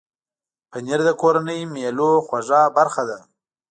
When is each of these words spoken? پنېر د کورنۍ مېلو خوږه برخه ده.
پنېر 0.69 0.99
د 1.05 1.09
کورنۍ 1.21 1.61
مېلو 1.73 2.11
خوږه 2.25 2.61
برخه 2.77 3.03
ده. 3.09 3.17